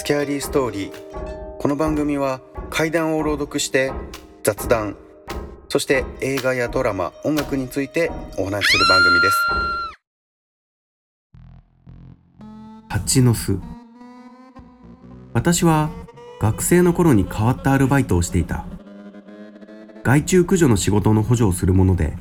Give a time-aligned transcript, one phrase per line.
[0.00, 3.92] スキャーリーストーリーこの番組は怪談を朗読して
[4.42, 4.96] 雑談
[5.68, 9.36] そして映画やドラマ音楽についてお話しする番組です。
[12.88, 13.58] 蜂の巣。
[15.34, 15.90] 私は
[16.40, 18.64] 学生の頃に変わったアルバイトをしていた。
[20.02, 22.16] 害虫駆除の仕事の補助をするもので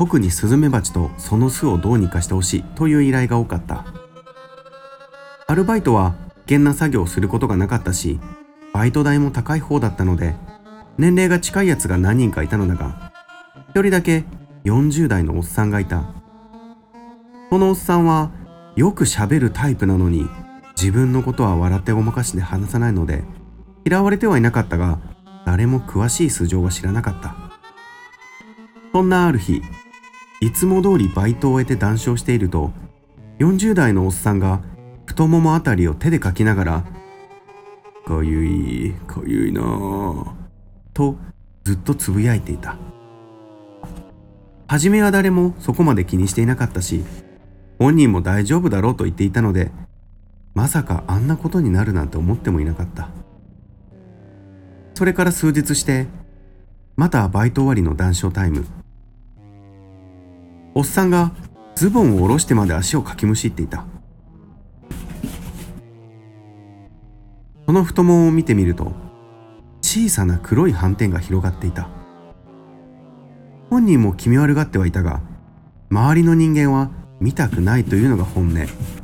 [0.00, 3.84] 特にスズメバチとその巣をどうにかしてほしいという依頼が多かった。
[5.46, 8.20] アルバイトは険な作業をすることがなかったし
[8.72, 10.34] バイト代も高い方だったので
[10.98, 13.12] 年齢が近いやつが何人かいたのだが
[13.70, 14.24] 一人だけ
[14.64, 16.04] 40代のおっさんがいた。
[17.50, 18.30] このおっさんは
[18.76, 20.26] よく喋るタイプなのに
[20.76, 23.22] 自分のことは笑ってごまかして話さないので
[23.84, 24.98] 嫌われてはいなかったが
[25.46, 27.36] 誰も詳しい素性は知らなかった。
[28.92, 29.60] そんなある日
[30.40, 32.70] いつも通りバイトを終えて談笑していると
[33.40, 34.62] 40代のおっさんが
[35.06, 36.84] 太ももあたりを手でかきながら
[38.06, 40.32] 「かゆいかゆいなぁ」
[40.92, 41.16] と
[41.64, 42.76] ずっとつぶやいていた。
[44.66, 47.04] 初めは誰もそこまで気にしていなかったし
[47.78, 49.70] 本人も大丈夫だろうと言っていたので
[50.54, 53.08] まさかあんなことになるなんて思ってもいなかった。
[54.94, 56.06] それから数日して
[56.96, 58.64] またバイト終わりの談笑タイム。
[60.74, 61.32] おっさんが
[61.74, 63.84] ズボンを下ろしてまで足をかきむしっていた。
[67.66, 68.92] その太ももを見てみると
[69.80, 71.88] 小さな黒い斑点が広がっていた。
[73.70, 75.20] 本人も気味悪がってはいたが
[75.90, 76.90] 周りの人間は
[77.20, 78.54] 見たくないというのが本音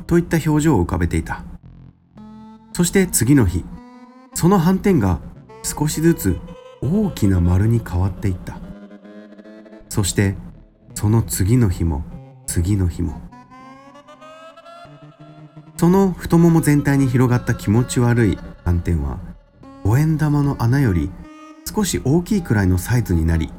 [0.05, 1.43] といった表情を浮かべていた。
[2.73, 3.65] そして次の日
[4.33, 5.19] その斑点が
[5.63, 6.37] 少しずつ
[6.81, 8.59] 大きな丸に変わっていった。
[9.89, 10.35] そして
[10.93, 12.03] その次の日も
[12.47, 13.19] 次の日も。
[15.77, 19.19] その太もも全体に広がった気持ち悪い斑点は
[19.83, 21.09] 五円玉の穴より
[21.65, 23.51] 少し大きいくらいのサイズになり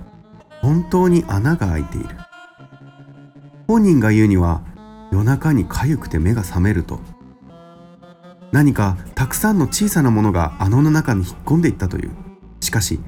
[0.60, 2.08] 本当に穴が開いている。
[3.66, 4.62] 本人が言うには
[5.10, 7.00] 夜中に痒くて目が覚めると。
[8.52, 12.10] 何かたくさんの小さなものが穴の中に引っ込んでいったという。
[12.60, 13.00] しかし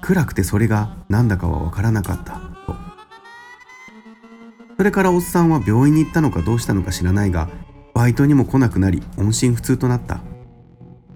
[0.00, 2.74] 暗くてそれが何だかは分からなかったと。
[4.76, 7.48] それからおっさんは病院に行ったのかどうしたのか知らないが
[7.94, 10.20] バイトにも来なくなり音信不通となった。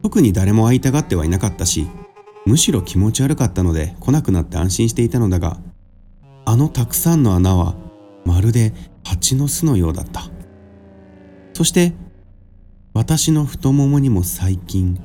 [0.03, 1.87] 特に誰も会いたがってはいなかったし
[2.47, 5.59] むしろ気持ち悪かったので来なくなって安心していたのだが
[6.45, 7.75] あのたくさんの穴は
[8.25, 8.73] まるで
[9.05, 10.23] 蜂の巣のようだった。
[11.53, 11.93] そして
[12.95, 14.99] 私の太ももにも最近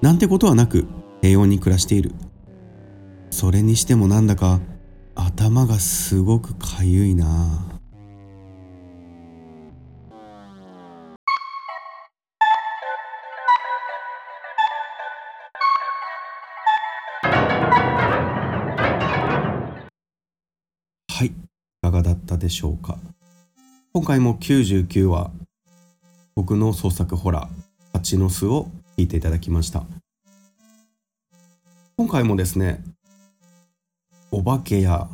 [0.00, 0.86] なんてことはなく
[1.22, 2.12] 平穏に暮らしている。
[3.30, 4.60] それにしてもなんだか
[5.14, 7.73] 頭がすごくかゆいなは
[21.94, 22.98] がだったでしょうか？
[23.92, 25.30] 今回も99話
[26.34, 27.48] 僕の創作ホラー
[27.94, 29.84] 「蜂の巣」を聞いていただきました。
[31.96, 32.82] 今回もですね
[34.32, 35.08] お化けや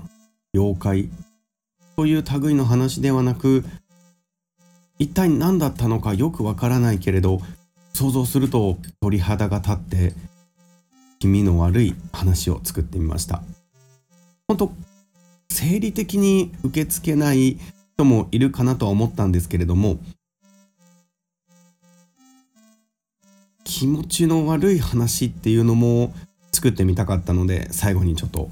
[0.54, 1.10] 妖怪
[1.96, 3.66] という類の話ではなく
[4.98, 7.42] 一体何だったのかよくわからないけれど
[7.92, 10.14] 想像すると鳥肌が立って
[11.18, 13.42] 気味の悪い話を作ってみました。
[14.48, 14.72] 本当
[15.60, 17.58] 生理的に受け付けない
[17.94, 19.98] 人もいるかなとは思ったんですけれども
[23.62, 26.14] 気持ちの悪い話っていうのも
[26.50, 28.48] 作ってみたかったので最後にちょっと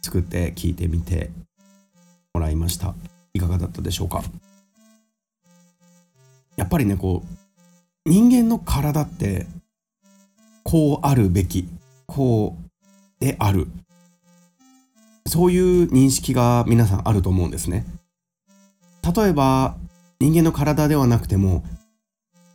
[0.00, 1.30] 作って聞いてみて
[2.32, 2.94] もらいました。
[3.34, 4.22] いかがだったでしょうか？
[6.56, 7.24] やっぱりねこ
[8.06, 9.46] う人間の体って
[10.62, 11.68] こうあるべき
[12.06, 13.68] こうである。
[15.32, 17.86] そういう認識が皆さんあると思うんですね。
[19.16, 19.76] 例えば
[20.20, 21.64] 人間の体ではなくても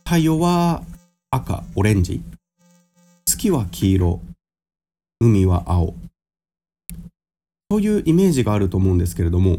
[0.04, 0.84] 太陽は
[1.28, 2.22] 赤オレンジ。
[3.26, 4.20] 月は黄色。
[5.18, 5.96] 海は青。
[7.68, 9.58] そういうイメージがあると思うんですけれども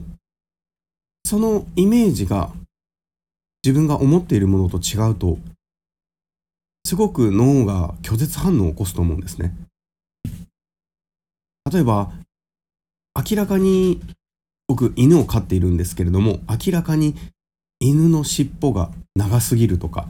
[1.25, 2.51] そのイメージが
[3.65, 5.39] 自分が思っているものと違うと
[6.85, 9.53] すごく脳が拒絶反応を起こすと思うんですね。
[11.69, 12.13] 例えば
[13.15, 14.01] 明らかに
[14.67, 17.15] 僕犬を飼っているんですけれども明らかに
[17.79, 20.07] 犬の尻尾が長すぎるとか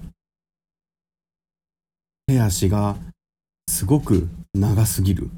[2.27, 2.95] 手足が
[3.67, 5.29] すごく長すぎる。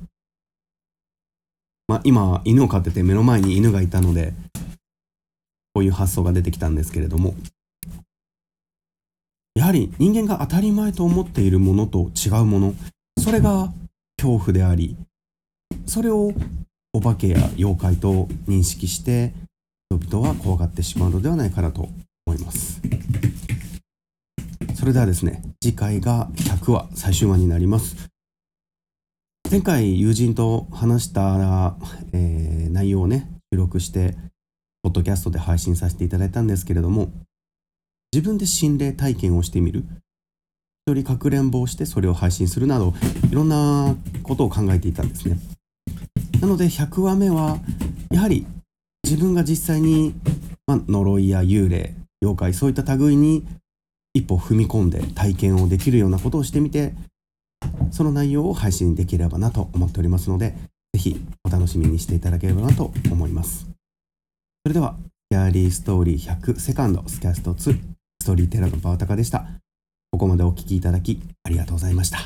[1.88, 4.34] まあ、今、犬を飼ってて目の前に犬がいたので、
[5.74, 7.34] こういう発想が出てきたんですけれども、
[9.54, 12.74] やはり人間が当たり前と思っているものと違うもの
[13.20, 13.72] それが
[14.18, 14.96] 恐怖であり
[15.86, 16.34] それを
[16.94, 19.34] お化けや妖怪と認識して
[19.90, 21.90] 人々は怖がってしまうのではないかなと
[22.26, 22.82] 思います。
[24.76, 28.10] それではですね次回が100話最終話になります。
[29.50, 31.76] 前回友人と話した、
[32.14, 34.16] えー内容をね収録して
[34.82, 37.12] ポッドキャストで配信させていただいたんですけれども
[38.14, 39.84] 自分で心霊体験をしてみる。
[40.88, 42.94] 一人かくれんぼをしてそれを配信するなど
[43.30, 45.38] いろんなことを考えていたんですね。
[46.42, 47.60] なので100話目は
[48.10, 48.48] やはり
[49.04, 50.16] 自分が実際に、
[50.66, 53.46] まあ、呪いや幽霊妖怪そういった類に
[54.14, 56.94] 一歩踏み込んで体験をできるようなことをしてみて
[57.92, 60.56] その内容を配信できればなと思っておりますので
[60.94, 63.68] ぜひお楽しみにしていただければなと思います。
[64.64, 64.96] それでは
[65.30, 67.80] 「ギャリーストーリー100セカンドスキャスト2」
[68.22, 69.46] ストーリーテラーのバオタカでした。
[70.12, 72.20] ここまでお聞きいただきありがとうございました。